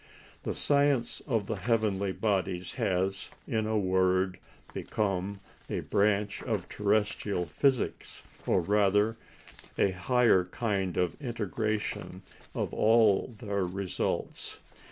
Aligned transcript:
The 0.41 0.55
science 0.55 1.21
of 1.27 1.45
the 1.45 1.57
heavenly 1.57 2.11
bodies 2.11 2.73
has, 2.73 3.29
in 3.47 3.67
a 3.67 3.77
word, 3.77 4.39
become 4.73 5.41
a 5.69 5.81
branch 5.81 6.41
of 6.41 6.67
terrestrial 6.67 7.45
physics, 7.45 8.23
or 8.47 8.61
rather 8.61 9.15
a 9.77 9.91
higher 9.91 10.45
kind 10.45 10.97
of 10.97 11.21
integration 11.21 12.23
of 12.55 12.73
all 12.73 13.35
their 13.37 13.63
results. 13.63 14.57